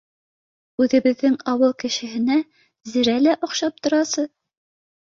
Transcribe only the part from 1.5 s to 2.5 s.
ауыл кешеһенә